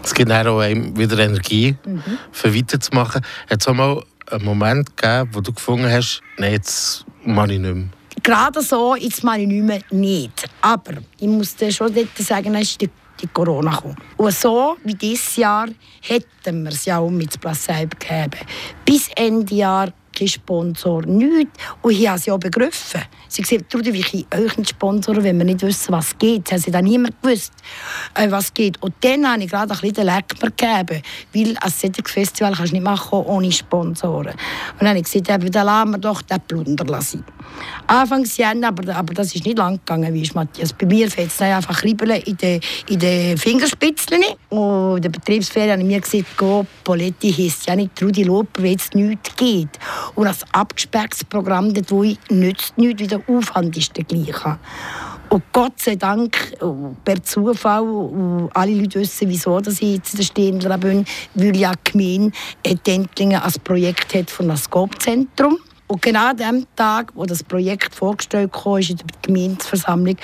Es 0.04 0.14
gibt 0.14 0.32
auch 0.32 0.60
wieder 0.60 1.18
Energie, 1.18 1.76
mhm. 1.84 2.04
für 2.32 2.54
weiterzumachen. 2.54 3.22
Hat 3.50 3.62
es 3.62 3.68
auch 3.68 3.74
mal 3.74 4.04
einen 4.32 4.46
Moment 4.46 4.96
gegeben, 4.96 5.30
wo 5.34 5.42
du 5.42 5.54
gefunden 5.54 5.90
hast, 5.90 6.22
nein, 6.38 6.54
jetzt 6.54 7.06
mache 7.24 7.54
ich 7.54 7.60
nicht 7.60 7.74
mehr? 7.74 7.90
Gerade 8.24 8.62
so, 8.62 8.96
jetzt 8.96 9.24
mache 9.24 9.42
ich 9.42 9.48
nicht 9.48 9.64
mehr 9.64 9.82
nicht. 9.92 10.50
Aber 10.62 10.94
ich 11.20 11.28
muss 11.28 11.56
dir 11.56 11.72
schon 11.72 11.94
sagen, 12.18 12.56
es 12.56 12.62
ist 12.72 12.82
die, 12.82 12.90
Corona 13.34 13.76
gekommen. 13.76 13.96
Und 14.18 14.34
so 14.34 14.78
wie 14.84 14.94
dieses 14.94 15.36
Jahr 15.38 15.68
hätten 16.02 16.64
wir 16.64 16.72
es 16.72 16.86
ja 16.86 17.00
auch 17.00 17.10
mit 17.10 17.40
Platz 17.40 17.68
gegeben. 17.68 18.32
Bis 18.84 19.10
Ende 19.16 19.56
Jahr 19.56 19.92
kein 20.16 20.28
Sponsor, 20.28 21.06
nichts. 21.06 21.52
Und 21.82 21.92
ich 21.92 22.08
habe 22.08 22.20
sie 22.20 22.32
auch 22.32 22.40
begriffen. 22.40 23.02
Sie 23.28 23.42
gesagt, 23.42 23.70
Trudi, 23.70 23.94
wie 23.94 24.02
kann 24.02 24.44
euch 24.44 24.58
nicht 24.58 24.70
sponsoren, 24.72 25.24
wenn 25.24 25.38
wir 25.38 25.46
nicht 25.46 25.62
wissen, 25.62 25.92
was 25.92 26.18
geht. 26.18 26.48
Sie 26.48 26.56
haben 26.56 26.72
dann 26.72 26.86
niemand 26.86 27.22
gewusst, 27.22 27.54
äh, 28.14 28.30
was 28.32 28.54
geht. 28.54 28.82
Und 28.82 28.96
dann 29.02 29.30
habe 29.30 29.44
ich 29.44 29.50
gerade 29.50 29.74
ein 29.74 29.80
bisschen 29.80 29.94
den 29.94 30.06
Leckmer 30.06 30.50
gegeben, 30.50 31.02
weil 31.34 31.58
ein 31.60 31.70
solches 31.70 32.12
Festival 32.12 32.54
kannst 32.54 32.72
du 32.72 32.76
nicht 32.76 32.84
machen 32.84 33.20
ohne 33.20 33.52
Sponsoren. 33.52 34.34
Und 34.34 34.82
dann 34.82 34.90
habe 34.90 35.00
ich 35.00 35.06
gesagt, 35.06 35.30
dann 35.30 35.66
lassen 35.66 35.92
wir 35.92 35.98
doch 35.98 36.22
den 36.22 36.42
Plunder 36.42 36.86
lassen. 36.86 37.24
Anfangs 37.88 38.38
Jänner, 38.38 38.70
aber, 38.70 38.96
aber 38.96 39.14
das 39.14 39.36
ist 39.36 39.46
nicht 39.46 39.58
lang 39.58 39.80
gegangen, 39.80 40.14
wie 40.14 40.30
Matthias. 40.34 40.74
Bei 40.74 40.86
mir 40.86 41.10
fällt 41.10 41.30
es 41.30 41.42
einfach 41.42 41.82
kribbeln 41.82 42.22
in 42.24 42.38
den, 42.38 42.60
in 42.90 43.00
den 43.00 43.38
Fingerspitzen. 43.38 44.24
Und 44.50 45.04
der 45.04 45.10
Betriebsferien 45.10 45.74
habe 45.74 45.82
ich 45.82 45.88
mir 45.88 46.02
gesagt, 46.02 46.38
go, 46.38 46.66
Poletti 46.84 47.32
heisst 47.32 47.68
ja 47.68 47.76
nicht 47.76 47.96
Trudi 47.96 48.24
Loper, 48.24 48.64
wenn 48.64 48.76
es 48.76 48.92
nichts 48.94 49.36
geht. 49.36 49.70
Und 50.16 50.26
das 50.26 50.44
abgespecktes 50.52 51.24
Programm, 51.26 51.74
das 51.74 51.92
nützt 52.30 52.78
nichts, 52.78 53.02
wie 53.02 53.08
der 53.08 53.22
Aufwand 53.28 53.78
ist 53.78 53.96
der 53.96 54.04
gleiche. 54.04 54.58
Und 55.30 55.44
Gott 55.52 55.80
sei 55.80 55.96
Dank, 55.96 56.38
per 57.04 57.24
Zufall, 57.24 58.50
alle 58.54 58.74
Leute 58.74 59.00
wissen, 59.00 59.28
wieso 59.28 59.60
dass 59.60 59.82
ich 59.82 59.96
jetzt 59.96 60.14
in 60.14 60.18
der 60.18 60.24
Stehenden 60.24 60.80
bin, 60.80 61.06
weil 61.34 61.56
ja 61.58 61.72
die 61.74 61.92
Gemeinde 61.92 62.38
Entlingen 62.64 63.42
als 63.42 63.60
Projekt 63.60 64.14
hat 64.14 64.30
von 64.30 64.50
einem 64.50 64.58
Scope-Zentrum 64.58 65.58
und 65.88 66.02
genau 66.02 66.30
an 66.30 66.38
dem 66.38 66.66
Tag, 66.76 67.12
wo 67.14 67.26
das 67.26 67.44
Projekt 67.44 67.94
vorgestellt 67.94 68.52
wurde 68.64 68.90
in 68.90 68.98
der 68.98 69.06
Gemeindeversammlung, 69.22 70.18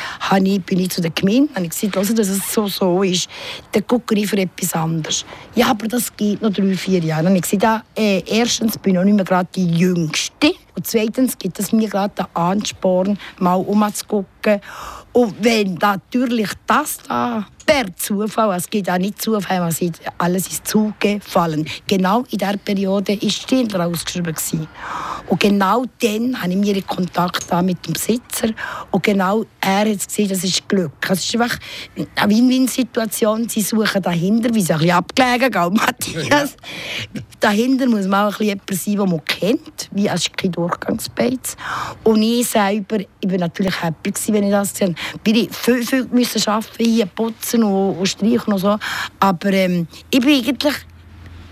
bin 0.65 0.79
ich 0.79 0.89
zu 0.89 1.01
der 1.01 1.11
Gemeinde 1.11 1.49
und 1.55 1.69
gesagt, 1.69 1.95
dass 1.95 2.27
es 2.27 2.51
so 2.51 2.67
so 2.67 3.03
ist. 3.03 3.29
Dann 3.71 3.85
gucke 3.85 4.15
ich 4.15 4.27
für 4.27 4.37
etwas 4.37 4.73
anderes. 4.73 5.23
Ja, 5.53 5.67
aber 5.67 5.87
das 5.87 6.15
geht 6.15 6.41
noch 6.41 6.51
drei, 6.51 6.75
vier 6.75 6.99
Jahre. 6.99 7.27
Und 7.27 7.35
ich 7.35 7.43
gesagt, 7.43 7.85
äh, 7.95 8.23
erstens 8.25 8.77
bin 8.79 8.93
ich 8.93 8.97
noch 8.97 9.03
nicht 9.03 9.15
mehr 9.15 9.25
gerade 9.25 9.49
die 9.53 9.69
Jüngste. 9.69 10.53
Und 10.75 10.87
zweitens 10.87 11.37
gibt 11.37 11.59
es 11.59 11.71
mir 11.71 11.89
gerade 11.89 12.15
den 12.15 12.25
Ansporn, 12.33 13.19
mal 13.37 13.55
umzugucken. 13.55 14.61
Und 15.13 15.35
wenn 15.43 15.75
natürlich 15.75 16.49
das 16.65 16.97
da 17.07 17.45
per 17.65 17.95
Zufall, 17.95 18.55
es 18.57 18.69
geht 18.69 18.89
auch 18.89 18.97
nicht 18.97 19.21
Zufall, 19.21 19.59
man 19.59 19.71
sieht, 19.71 19.99
alles 20.17 20.47
ist 20.47 20.67
zugefallen. 20.67 21.67
Genau 21.87 22.23
in 22.29 22.37
dieser 22.37 22.57
Periode 22.57 23.21
war 23.21 23.29
Stindler 23.29 23.87
ausgeschrieben. 23.87 24.35
Und 25.27 25.39
genau 25.39 25.85
dann 26.01 26.41
habe 26.41 26.51
ich 26.51 26.57
mir 26.57 26.81
Kontakt 26.83 27.45
mit 27.63 27.85
dem 27.85 27.93
Besitzer 27.93 28.49
und 28.91 29.03
genau 29.03 29.45
er 29.59 29.89
hat 29.91 30.05
gesehen, 30.07 30.29
das 30.29 30.43
ist 30.43 30.67
Glück. 30.67 30.91
Es 31.09 31.23
ist 31.23 31.35
einfach 31.35 31.57
eine 32.15 32.33
Win-Win-Situation. 32.33 33.47
Sie 33.47 33.61
suchen 33.61 34.01
dahinter, 34.01 34.53
wie 34.53 34.61
es 34.61 34.71
ein 34.71 34.79
bisschen 34.79 34.95
abgelegen 34.95 35.51
gell, 35.51 35.69
Matthias? 35.69 36.55
Ja. 37.13 37.21
Dahinter 37.39 37.87
muss 37.87 38.07
man 38.07 38.33
auch 38.33 38.39
ein 38.39 38.59
bisschen 38.65 38.93
jemand 38.93 39.09
sein, 39.09 39.09
den 39.09 39.09
man 39.09 39.25
kennt, 39.25 39.89
wie 39.91 40.09
als 40.09 40.31
kein 40.35 40.51
Durchgangsbeiz. 40.51 41.55
Und 42.03 42.21
ich 42.23 42.47
selber, 42.47 42.99
ich 42.99 43.27
bin 43.27 43.39
natürlich 43.39 43.81
happy 43.81 44.11
gewesen, 44.11 44.33
wenn 44.33 44.43
ich 44.43 44.51
das 44.51 44.73
gesehen 44.73 44.95
habe. 44.95 45.37
Ich 45.37 45.49
viel, 45.55 45.85
viel 45.85 46.07
müssen 46.11 46.47
arbeiten, 46.47 46.83
hier 46.83 47.05
putzen 47.05 47.60
und, 47.63 47.97
und 47.97 48.05
streichen 48.07 48.53
und 48.53 48.59
so. 48.59 48.77
Aber 49.19 49.53
ähm, 49.53 49.87
ich 50.09 50.19
bin 50.19 50.29
eigentlich 50.29 50.75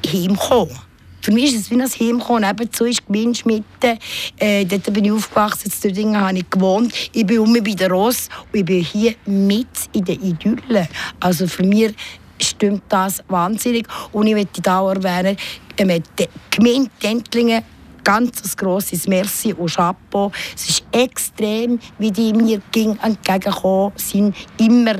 heimgekommen. 0.05 0.75
Für 1.21 1.31
mich 1.33 1.53
ist 1.53 1.61
es 1.61 1.71
wie 1.71 1.75
ein 1.75 1.89
Heimkommen. 1.89 2.43
Nebenzu 2.43 2.85
ist 2.85 3.05
Gemeinschmitte. 3.05 3.97
Äh, 4.37 4.65
dort 4.65 4.93
bin 4.93 5.05
ich 5.05 5.11
aufgewachsen, 5.11 5.71
in 5.83 5.93
Dingen 5.93 6.19
habe 6.19 6.37
ich 6.37 6.49
gewohnt. 6.49 6.93
Ich 7.13 7.25
bin 7.25 7.39
um 7.39 7.53
bei 7.53 7.73
der 7.73 7.91
Ross 7.91 8.29
und 8.51 8.59
ich 8.59 8.65
bin 8.65 8.83
hier 8.83 9.15
mit 9.25 9.67
in 9.91 10.05
der 10.05 10.15
Idylle. 10.15 10.87
Also 11.19 11.45
für 11.45 11.63
mich 11.63 11.93
stimmt 12.41 12.83
das 12.87 13.21
wahnsinnig. 13.27 13.85
Und 14.13 14.27
ich 14.27 14.33
möchte 14.33 14.61
hier 14.63 14.79
auch 14.79 14.91
erwähnen, 14.91 15.35
äh, 15.75 16.01
die 16.17 16.27
Gemeinde 16.51 17.63
ganz 18.03 18.41
ein 18.41 18.51
grosses 18.57 19.07
Merci 19.07 19.53
und 19.53 19.71
Chapeau. 19.71 20.31
Es 20.55 20.69
ist 20.69 20.83
extrem, 20.91 21.79
wie 21.97 22.11
die 22.11 22.33
mir 22.33 22.61
entgegengekommen 22.73 23.91
sind, 23.97 24.35
immer 24.57 24.95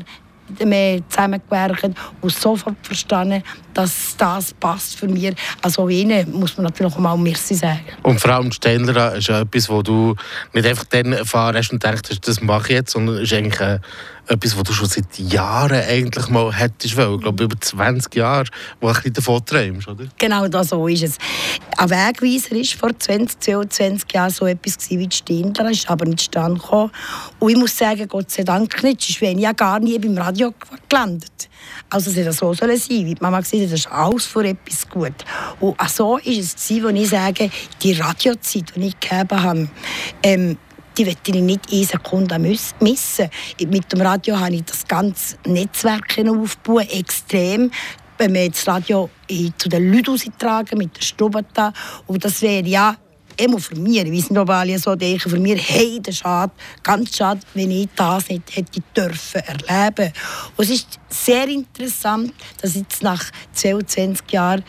zusammengewerkt 1.10 1.96
und 2.22 2.32
sofort 2.32 2.76
verstanden, 2.82 3.44
dass 3.74 4.16
das 4.18 4.54
passt 4.54 4.98
für 4.98 5.08
mich. 5.08 5.34
Also 5.62 5.90
ihnen 5.90 6.32
muss 6.32 6.58
man 6.58 6.66
natürlich 6.66 6.94
auch 6.94 7.00
mal 7.00 7.18
Merci 7.18 7.56
sagen. 7.56 7.82
Und 8.04 8.20
vor 8.20 8.32
allem 8.32 8.52
Ständler 8.52 9.16
ist 9.16 9.28
ja 9.28 9.42
etwas, 9.42 9.70
wo 9.70 9.82
du 9.82 10.16
nicht 10.54 10.68
einfach 10.68 10.86
dann 10.86 11.14
erfahren 11.14 11.56
hast 11.56 11.72
und 11.72 11.84
denkst, 11.84 12.20
das 12.22 12.42
mache 12.42 12.70
ich 12.70 12.76
jetzt, 12.76 12.92
sondern 12.92 13.18
ist 13.18 13.34
eigentlich 13.34 13.60
äh, 13.60 13.80
etwas, 14.30 14.56
was 14.56 14.64
du 14.64 14.74
schon 14.74 14.88
seit 14.88 15.18
Jahren 15.18 15.82
eigentlich 15.82 16.30
mal 16.30 16.54
hättest 16.54 16.96
wollen. 16.96 17.16
Ich 17.16 17.22
glaube, 17.22 17.44
über 17.44 17.60
20 17.60 18.16
Jahre, 18.16 18.46
wo 18.80 18.88
du 18.88 18.94
ein 18.94 18.96
bisschen 18.96 19.14
davon 19.14 19.46
träumst, 19.46 19.88
oder? 19.88 20.06
Genau 20.18 20.48
das 20.48 20.70
so 20.70 20.88
ist 20.88 21.04
es. 21.04 21.18
Ein 21.78 21.90
Wegweiser 21.90 22.56
war 22.56 22.80
vor 22.90 23.00
20, 23.00 23.40
22 23.40 24.14
Jahren 24.14 24.30
so 24.30 24.46
etwas 24.46 24.90
wie 24.90 25.08
die 25.08 25.16
Ständler, 25.16 25.72
ist 25.72 25.90
aber 25.90 26.06
nicht 26.06 26.22
stand 26.22 26.60
gekommen. 26.60 26.92
Und 27.40 27.50
ich 27.50 27.58
muss 27.58 27.78
sagen, 27.78 28.08
Gott 28.08 28.30
sei 28.30 28.44
Dank 28.44 28.84
nicht, 28.84 29.02
sonst 29.02 29.22
wäre 29.22 29.34
ich 29.34 29.40
ja 29.40 29.52
gar 29.52 29.80
nie 29.80 29.98
beim 29.98 30.18
Radio 30.18 30.54
gelandet. 30.88 31.49
Also 31.90 32.12
es 32.12 32.18
hätte 32.18 32.32
so 32.32 32.54
sein, 32.54 32.70
wie 32.70 33.16
die 33.16 33.22
Mama 33.22 33.40
gesagt 33.40 33.64
das 33.64 33.72
ist 33.72 33.92
alles 33.92 34.26
für 34.26 34.46
etwas 34.46 34.88
gut. 34.90 35.14
Und 35.60 35.76
so 35.90 36.18
ist 36.18 36.56
es 36.58 36.68
gewesen, 36.68 36.84
wo 36.84 36.90
ich 36.90 37.10
sage, 37.10 37.50
die 37.82 37.94
Radiozeit, 37.94 38.74
die 38.76 38.88
ich 38.88 39.00
gegeben 39.00 39.44
habe, 39.44 39.70
ähm, 40.24 40.58
die 40.98 41.06
möchte 41.06 41.32
ich 41.32 41.42
nicht 41.42 41.72
eine 41.72 41.86
Sekunde 41.86 42.40
missen. 42.40 43.30
Mit 43.68 43.92
dem 43.92 44.02
Radio 44.02 44.40
habe 44.40 44.56
ich 44.56 44.66
das 44.66 44.88
ganze 44.88 45.38
Netzwerk 45.46 46.18
aufbauen, 46.20 46.90
extrem 46.90 47.72
wenn 48.20 48.34
wir 48.34 48.50
das 48.50 48.68
Radio 48.68 49.10
zu 49.58 49.70
den 49.70 49.94
Leuten 49.94 50.12
austragen, 50.12 50.78
mit 50.78 50.98
der 50.98 51.02
Stube 51.02 51.46
da. 51.54 51.72
Und 52.06 52.26
das 52.26 52.42
wäre 52.42 52.68
ja 52.68 52.98
immer 53.40 53.60
für 53.60 53.76
mich, 53.76 53.98
ich 53.98 54.12
weiß 54.12 54.30
nicht, 54.30 54.38
ob 54.40 54.50
alle 54.50 54.78
so 54.80 54.96
denken, 54.96 55.30
für 55.30 55.40
mich, 55.40 55.70
hey, 55.70 56.00
das 56.02 56.18
schade, 56.18 56.52
ganz 56.84 57.16
schade, 57.16 57.42
wenn 57.54 57.72
ich 57.72 57.90
das 57.96 58.30
nicht 58.30 58.56
hätte 58.56 58.82
dürfen 58.96 59.42
erleben. 59.42 60.14
Und 60.56 60.64
es 60.64 60.70
ist 60.70 61.00
sehr 61.10 61.48
interessant, 61.48 62.34
dass 62.62 62.76
jetzt 62.76 63.02
nach 63.02 63.24
22 63.54 64.32
Jahren 64.32 64.64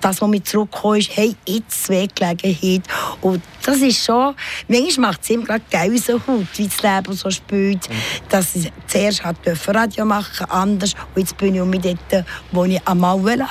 das, 0.00 0.20
was 0.20 0.28
mir 0.28 0.42
zurückgekommen 0.42 0.98
ist, 0.98 1.10
hey, 1.16 1.34
jetzt 1.46 1.88
Weggelegenheit. 1.88 2.82
Und 3.20 3.42
das 3.64 3.78
ist 3.78 4.04
schon, 4.04 4.34
manchmal 4.68 5.10
macht 5.10 5.22
es 5.22 5.30
immer 5.30 5.44
gerade 5.44 5.64
Gänsehaut, 5.70 6.46
wie 6.56 6.68
das 6.68 6.82
Leben 6.82 7.12
so 7.14 7.30
spielt. 7.30 7.88
Mhm. 7.88 7.94
Dass 8.28 8.54
ich 8.54 8.72
zuerst 8.86 9.22
Radio 9.24 10.04
machen 10.04 10.46
anders 10.50 10.94
und 11.14 11.20
jetzt 11.20 11.36
bin 11.36 11.54
ich 11.54 11.62
mich 11.62 11.96
dort, 12.10 12.24
wo 12.52 12.64
ich 12.64 12.86
einmal 12.86 13.22
will. 13.24 13.44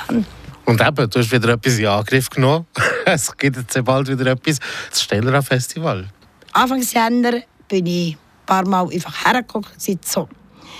Und 0.68 0.86
eben, 0.86 1.08
du 1.08 1.18
hast 1.18 1.32
wieder 1.32 1.54
etwas 1.54 1.78
in 1.78 1.86
Angriff 1.86 2.28
genommen. 2.28 2.66
es 3.06 3.34
gibt 3.38 3.56
jetzt 3.56 3.84
bald 3.86 4.06
wieder 4.06 4.32
etwas. 4.32 4.58
Das 4.90 5.00
Stellerer 5.00 5.40
Festival. 5.40 6.06
Anfang 6.52 6.82
Januar 6.82 7.40
bin 7.66 7.86
ich 7.86 8.12
ein 8.12 8.18
paar 8.44 8.68
Mal 8.68 8.86
einfach 8.92 9.24
hergeguckt 9.24 9.70
und 9.88 10.04
so, 10.04 10.28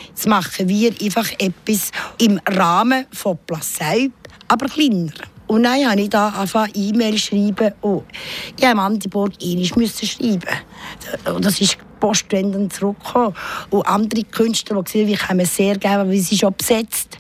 jetzt 0.07 0.27
machen 0.27 0.69
wir 0.69 0.93
einfach 1.03 1.33
etwas 1.39 1.91
im 2.19 2.39
Rahmen 2.47 3.07
von 3.15 3.39
Placeib, 3.47 4.13
aber 4.47 4.67
kleiner. 4.67 5.11
Und 5.47 5.63
dann 5.63 5.89
habe 5.89 6.03
ich 6.03 6.11
da 6.11 6.29
angefangen, 6.29 6.73
E-Mail 6.75 7.15
zu 7.15 7.29
schreiben. 7.29 7.73
Oh, 7.81 8.03
ich 8.49 8.63
musste 8.63 8.75
Mandiburg 8.75 9.33
einmal 9.43 9.89
schreiben. 9.89 11.35
Und 11.35 11.45
das 11.47 11.63
ist 11.63 11.79
postwendend 11.99 12.75
zurückgekommen. 12.75 13.35
Und 13.71 13.87
andere 13.87 14.25
Künstler, 14.25 14.83
die 14.83 15.07
gesagt 15.07 15.31
haben, 15.31 15.39
wir 15.39 15.47
sehr 15.47 15.79
gerne, 15.79 16.11
weil 16.11 16.19
sie 16.19 16.37
schon 16.37 16.55
besetzt. 16.55 17.17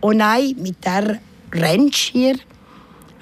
Und 0.00 0.18
nein, 0.18 0.54
mit 0.60 0.76
dieser 0.84 1.18
Ranch 1.52 2.10
hier 2.12 2.36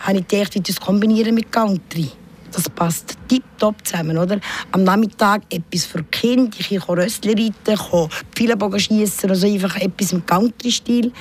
habe 0.01 0.19
ich 0.19 0.29
gedacht, 0.29 0.55
wie 0.55 0.61
das 0.61 0.81
kombinieren 0.81 1.35
mit 1.35 1.51
Country. 1.51 2.11
Das 2.53 2.69
passt 2.71 3.17
tiptop 3.27 3.85
zusammen, 3.85 4.17
oder? 4.17 4.39
Am 4.71 4.85
Nachmittag 4.85 5.43
etwas 5.51 5.87
für 5.87 6.05
Kinder, 6.05 6.57
ich 6.57 6.69
kann 6.69 6.99
Rössli 6.99 7.33
reiten, 7.33 7.77
kann 7.77 8.09
Pfeilenbogen 8.33 8.79
schiessen, 8.79 9.31
also 9.31 9.47
einfach 9.47 9.75
etwas 9.77 10.13
im 10.13 10.25
Country-Stil. 10.25 11.13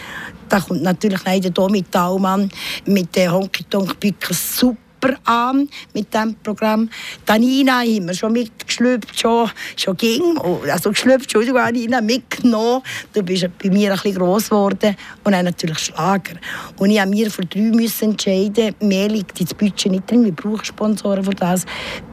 Da 0.48 0.60
kommt 0.60 0.84
natürlich 0.84 1.22
hier 1.24 1.70
mit 1.72 1.92
Taumann, 1.92 2.50
mit 2.86 3.16
den 3.16 3.32
Honky 3.32 3.64
Tonk 3.64 4.00
Pickers 4.00 4.58
super 4.58 4.78
an 5.26 5.70
mit 5.94 6.14
diesem 6.14 6.36
Programm. 6.36 6.90
Die 7.28 7.40
Nina 7.40 7.80
haben 7.80 8.08
wir 8.08 8.14
schon 8.14 8.34
mitgeschlüpft, 8.34 9.20
schon, 9.20 9.50
schon 9.76 9.98
ging. 9.98 10.38
Also 10.72 10.92
geschlüpft, 10.92 11.24
Entschuldigung, 11.24 11.72
Nina, 11.72 12.02
mitgenommen. 12.02 12.82
Du 13.14 13.24
bist 13.24 13.48
bei 13.62 13.70
mir 13.70 13.92
ein 13.92 13.96
bisschen 13.98 14.16
gross 14.16 14.50
geworden. 14.50 14.96
Und 15.24 15.32
dann 15.32 15.46
natürlich 15.46 15.80
Schlager. 15.80 16.36
Und 16.78 16.90
ich 16.90 16.98
musste 16.98 17.10
mir 17.10 17.32
für 17.32 17.46
drei 17.46 17.62
müssen 17.62 18.12
entscheiden, 18.12 18.76
mehr 18.82 19.10
liegt 19.10 19.40
ins 19.40 19.54
Budget 19.54 19.92
nicht 19.92 20.10
drin, 20.10 20.26
wir 20.26 20.32
brauchen 20.32 20.66
Sponsoren 20.66 21.24
für 21.24 21.32
das. 21.32 21.66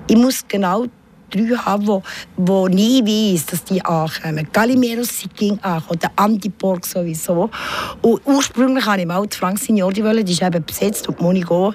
Ich 0.08 0.16
muss 0.16 0.44
genau 0.46 0.86
drei 1.30 1.56
haben, 1.56 1.86
wo, 1.86 2.02
wo 2.36 2.68
nie 2.68 3.02
weiß, 3.02 3.46
dass 3.46 3.64
die 3.64 3.84
ankommen. 3.84 4.48
Galimero 4.52 5.04
Sicking 5.04 5.58
ankommen, 5.60 6.00
der 6.00 6.10
Antipork 6.16 6.84
sowieso. 6.84 7.50
Und 8.02 8.20
ursprünglich 8.24 8.86
wollte 8.86 9.00
ich 9.00 9.06
mal 9.06 9.26
die 9.26 9.36
Frank 9.36 9.58
Signori, 9.58 10.24
die 10.24 10.32
ist 10.32 10.42
eben 10.42 10.64
besetzt, 10.64 11.08
und 11.08 11.20
Monigo 11.20 11.72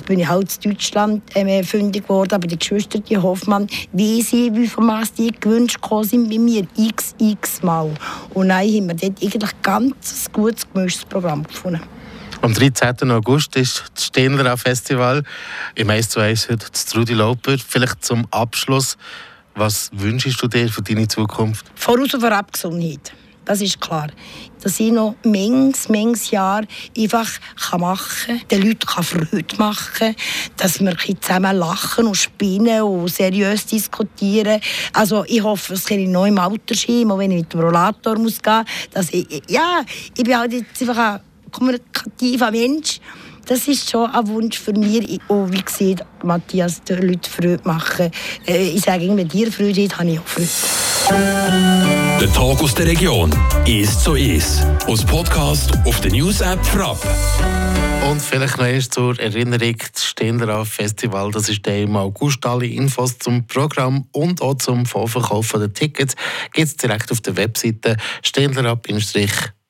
bin 0.00 0.20
ich 0.20 0.28
halt 0.28 0.58
in 0.64 0.72
Deutschland 0.72 1.36
äh, 1.36 1.62
fündig 1.62 2.04
geworden, 2.04 2.34
aber 2.34 2.46
die 2.46 2.58
Geschwister, 2.58 2.98
die 2.98 3.18
Hoffmann, 3.18 3.66
wie 3.92 4.22
sie, 4.22 4.50
wie 4.54 4.66
viel 4.66 5.02
die 5.18 5.32
gewünscht 5.38 5.78
sind 6.02 6.30
bei 6.30 6.38
mir, 6.38 6.66
x, 6.76 7.14
x 7.18 7.62
Mal. 7.62 7.90
Und 8.32 8.48
dann 8.48 8.58
haben 8.60 8.88
wir 8.88 8.94
dort 8.94 9.22
eigentlich 9.22 9.62
ganz 9.62 10.26
ein 10.26 10.32
gutes 10.32 10.66
gemischtes 10.72 11.04
Programm 11.04 11.42
gefunden. 11.42 11.82
Am 12.40 12.52
13. 12.52 13.08
August 13.10 13.54
ist 13.54 13.84
das 13.94 14.06
Stehnler 14.06 14.56
Festival 14.56 15.22
im 15.76 15.90
1 15.90 16.08
zu 16.08 16.20
1 16.20 16.48
heute 16.48 16.66
das 16.72 16.86
Trudi 16.86 17.14
Lauper. 17.14 17.56
Vielleicht 17.56 18.04
zum 18.04 18.26
Abschluss, 18.32 18.96
was 19.54 19.90
wünschst 19.92 20.42
du 20.42 20.48
dir 20.48 20.68
für 20.68 20.82
deine 20.82 21.06
Zukunft? 21.06 21.66
Voraus 21.76 22.10
vorab 22.10 22.52
Gesundheit. 22.52 23.12
Das 23.44 23.60
ist 23.60 23.80
klar. 23.80 24.08
Dass 24.62 24.80
ich 24.80 24.92
noch 24.92 25.14
manches, 25.24 25.88
manches 25.88 26.30
Jahr 26.30 26.62
einfach 26.96 27.28
machen 27.78 27.98
kann, 28.26 28.48
den 28.50 28.62
Leuten 28.62 29.02
Freude 29.02 29.56
machen 29.58 29.92
kann, 29.98 30.16
dass 30.56 30.80
wir 30.80 30.96
zusammen 31.20 31.56
lachen 31.56 32.06
und 32.06 32.16
spinnen 32.16 32.82
und 32.82 33.08
seriös 33.08 33.66
diskutieren. 33.66 34.60
Also 34.92 35.24
ich 35.26 35.42
hoffe, 35.42 35.74
dass 35.74 35.90
ich 35.90 36.08
noch 36.08 36.26
im 36.26 36.38
Alter 36.38 36.74
sein, 36.74 37.10
auch 37.10 37.18
wenn 37.18 37.32
ich 37.32 37.38
mit 37.38 37.52
dem 37.52 37.60
Rollator 37.60 38.18
muss 38.18 38.40
gehen 38.40 38.64
muss. 38.94 39.08
Ich, 39.10 39.42
ja, 39.48 39.82
ich 40.16 40.22
bin 40.22 40.38
halt 40.38 40.52
jetzt 40.52 40.80
einfach 40.80 41.14
ein 41.14 41.20
kommunikativer 41.50 42.50
Mensch. 42.50 43.00
Das 43.46 43.66
ist 43.66 43.90
schon 43.90 44.08
ein 44.08 44.26
Wunsch 44.28 44.58
für 44.58 44.72
mich. 44.72 45.20
Und 45.28 45.52
wie 45.52 45.62
gesagt, 45.62 46.06
Matthias, 46.22 46.82
den 46.84 47.02
Leuten 47.02 47.28
Freude 47.28 47.60
machen. 47.64 48.10
Äh, 48.46 48.70
ich 48.70 48.82
sage, 48.82 49.08
wenn 49.16 49.28
dir 49.28 49.50
Freude 49.50 49.84
hat, 49.84 49.98
habe 49.98 50.10
ich 50.10 50.20
auch 50.20 50.26
Freude. 50.26 50.91
Der 52.20 52.32
Tag 52.32 52.62
aus 52.62 52.74
der 52.74 52.86
Region 52.86 53.30
ist 53.66 54.00
so 54.00 54.14
ist. 54.14 54.64
Aus 54.86 55.04
Podcast 55.04 55.72
auf 55.84 56.00
der 56.00 56.12
News 56.12 56.40
App 56.40 56.64
Frapp. 56.64 56.98
Und 58.08 58.22
vielleicht 58.22 58.58
noch 58.58 58.66
erst 58.66 58.94
zur 58.94 59.18
Erinnerung, 59.18 59.76
das 59.92 60.04
Stehender 60.04 60.64
Festival, 60.64 61.30
das 61.32 61.48
ist 61.48 61.66
der 61.66 61.82
im 61.82 61.96
August. 61.96 62.46
Alle 62.46 62.66
Infos 62.66 63.18
zum 63.18 63.46
Programm 63.46 64.06
und 64.12 64.40
auch 64.40 64.54
zum 64.54 64.86
Vorverkauf 64.86 65.52
der 65.52 65.72
Tickets 65.72 66.14
gibt 66.52 66.68
es 66.68 66.76
direkt 66.76 67.10
auf 67.10 67.20
der 67.20 67.36
Webseite 67.36 67.96
stehlerab-frapp.ch. 68.22 69.61